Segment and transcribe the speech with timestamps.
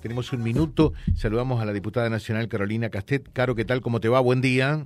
[0.00, 0.92] tenemos un minuto.
[1.14, 3.32] Saludamos a la diputada nacional Carolina Castet.
[3.32, 3.80] Caro, ¿qué tal?
[3.80, 4.20] ¿Cómo te va?
[4.20, 4.84] Buen día.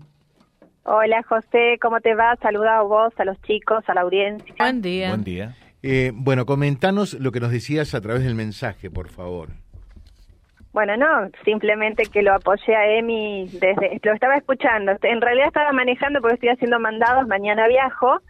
[0.85, 2.37] Hola José, ¿cómo te va?
[2.43, 4.55] Saluda a vos, a los chicos, a la audiencia.
[4.59, 5.09] Buen día.
[5.11, 5.57] Buen día.
[5.83, 9.51] Eh, bueno, comentanos lo que nos decías a través del mensaje, por favor.
[10.73, 15.71] Bueno, no, simplemente que lo apoyé a Emi desde, lo estaba escuchando, en realidad estaba
[15.73, 18.23] manejando porque estoy haciendo mandados, mañana viajo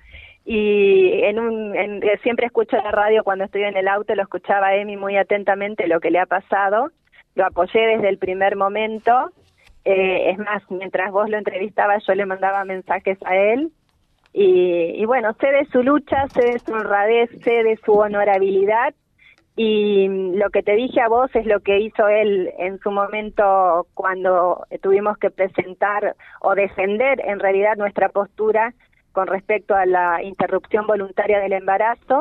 [0.44, 4.68] y en un, eh, siempre escucho la radio cuando estoy en el auto, lo escuchaba
[4.68, 6.90] a Emi muy atentamente lo que le ha pasado,
[7.34, 9.30] lo apoyé desde el primer momento,
[9.84, 13.70] eh, es más, mientras vos lo entrevistabas yo le mandaba mensajes a él.
[14.34, 18.94] Y, y bueno, sé de su lucha, sé de su honradez, sé de su honorabilidad.
[19.54, 23.86] Y lo que te dije a vos es lo que hizo él en su momento
[23.92, 28.72] cuando tuvimos que presentar o defender en realidad nuestra postura
[29.12, 32.20] con respecto a la interrupción voluntaria del embarazo.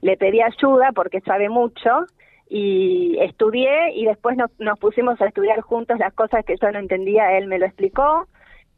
[0.00, 2.06] Le pedí ayuda porque sabe mucho
[2.48, 6.78] y estudié y después nos, nos pusimos a estudiar juntos las cosas que yo no
[6.78, 8.26] entendía, él me lo explicó.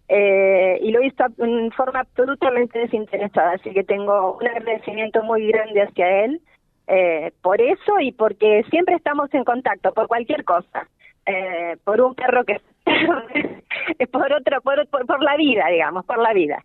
[0.08, 5.80] Eh, y lo hizo en forma absolutamente desinteresada, así que tengo un agradecimiento muy grande
[5.80, 6.42] hacia él
[6.86, 10.86] eh, por eso y porque siempre estamos en contacto por cualquier cosa,
[11.24, 12.60] eh, por un perro que
[14.12, 16.62] por otro, por, por, la vida, digamos, por la vida.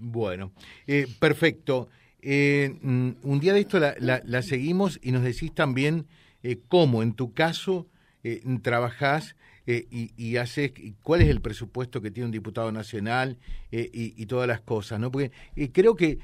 [0.00, 0.52] Bueno,
[0.86, 1.88] eh, perfecto.
[2.22, 6.06] Eh, mm, un día de esto la, la, seguimos y nos decís también
[6.42, 7.86] eh, cómo en tu caso
[8.24, 13.38] eh, trabajás eh, y, y, haces, cuál es el presupuesto que tiene un diputado nacional
[13.70, 15.10] y, y, todas las cosas, ¿no?
[15.10, 15.30] Porque
[15.72, 16.18] creo que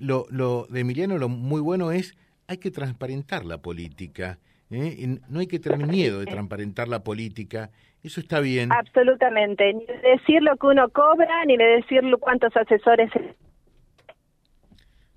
[0.00, 2.14] lo, lo de Emiliano lo muy bueno es
[2.46, 4.38] hay que transparentar la política.
[4.70, 5.18] ¿Eh?
[5.28, 7.70] no hay que tener miedo de transparentar la política.
[8.02, 8.70] Eso está bien.
[8.72, 9.72] Absolutamente.
[9.72, 13.10] Ni de decir lo que uno cobra, ni de decir cuántos asesores.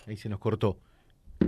[0.08, 0.78] Ahí se nos cortó.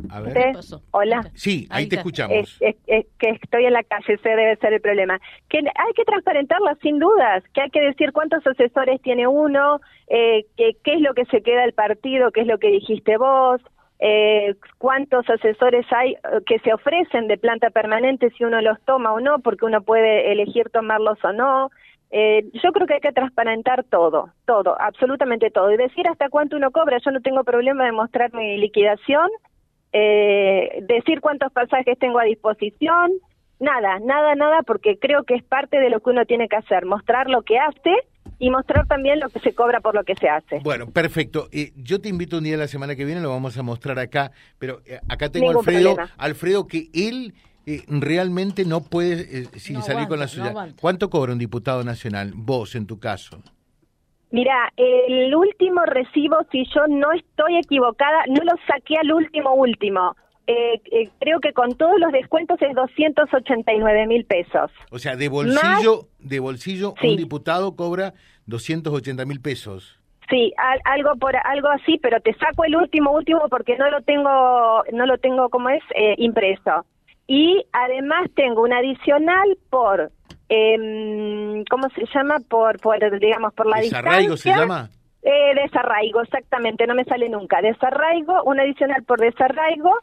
[0.10, 0.56] A ver.
[0.92, 1.32] Hola.
[1.34, 2.58] Sí, ahí, te escuchamos.
[2.60, 2.78] Es,
[3.18, 5.20] que estoy en la calle, ese debe ser el problema.
[5.50, 10.46] Que hay que transparentarla sin dudas, que hay que decir cuántos asesores tiene uno, eh,
[10.58, 13.62] que, qué es lo que se queda del partido, qué es lo que dijiste vos,
[14.00, 19.12] eh, cuántos asesores hay eh, que se ofrecen de planta permanente si uno los toma
[19.14, 21.70] o no, porque uno puede elegir tomarlos o no.
[22.12, 25.72] Eh, yo creo que hay que transparentar todo, todo, absolutamente todo.
[25.72, 29.30] Y decir hasta cuánto uno cobra, yo no tengo problema de mostrar mi liquidación,
[29.92, 33.12] eh, decir cuántos pasajes tengo a disposición,
[33.60, 36.86] nada, nada, nada, porque creo que es parte de lo que uno tiene que hacer,
[36.86, 37.94] mostrar lo que hace
[38.40, 40.60] y mostrar también lo que se cobra por lo que se hace.
[40.64, 41.50] Bueno, perfecto.
[41.52, 44.32] Eh, yo te invito un día la semana que viene, lo vamos a mostrar acá,
[44.58, 47.34] pero eh, acá tengo a Alfredo, Alfredo que él
[47.66, 50.54] eh, realmente no puede sin salir con la suya.
[50.80, 53.44] ¿Cuánto cobra un diputado nacional, vos en tu caso?
[54.32, 60.16] Mira, el último recibo, si yo no estoy equivocada, no lo saqué al último último.
[60.52, 64.72] Eh, eh, creo que con todos los descuentos es 289 mil pesos.
[64.90, 68.16] O sea, de bolsillo, de bolsillo un diputado cobra
[68.48, 70.00] 280 mil pesos.
[70.28, 70.52] Sí,
[70.86, 75.06] algo por algo así, pero te saco el último último porque no lo tengo, no
[75.06, 76.84] lo tengo como es eh, impreso.
[77.28, 80.12] Y además tengo un adicional por,
[80.50, 82.38] eh, ¿cómo se llama?
[82.50, 84.90] Por, por digamos, por la ¿Desarraigo se llama?
[85.22, 87.62] Eh, desarraigo, exactamente, no me sale nunca.
[87.62, 89.94] Desarraigo, un adicional por desarraigo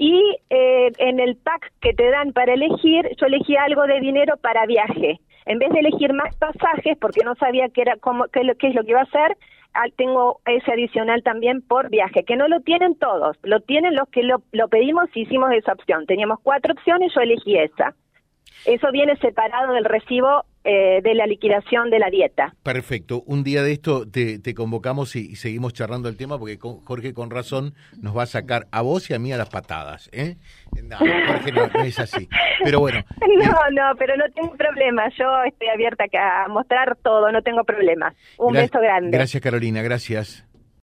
[0.00, 4.38] y eh, en el pack que te dan para elegir, yo elegí algo de dinero
[4.38, 5.20] para viaje.
[5.44, 8.54] En vez de elegir más pasajes, porque no sabía qué, era, cómo, qué, es lo
[8.56, 9.36] que iba a hacer,
[9.74, 14.08] ah, tengo ese adicional también por viaje, que no lo tienen todos, lo tienen los
[14.08, 16.06] que lo, lo pedimos y hicimos esa opción.
[16.06, 17.94] Teníamos cuatro opciones, yo elegí esa.
[18.64, 22.54] Eso viene separado del recibo eh, de la liquidación de la dieta.
[22.62, 23.22] Perfecto.
[23.26, 27.74] Un día de esto te, convocamos y, seguimos charlando el tema porque Jorge con razón
[28.02, 30.10] nos va a sacar a vos y a mí a las patadas.
[30.12, 30.36] ¿eh?
[30.82, 32.28] No, Jorge no, es así.
[32.62, 33.02] Pero bueno.
[33.20, 35.08] No, eh, no, pero no tengo problema.
[35.18, 38.12] Yo estoy abierta a mostrar todo, no tengo problema.
[38.38, 39.16] Un beso grande.
[39.16, 40.49] Gracias Carolina, gracias.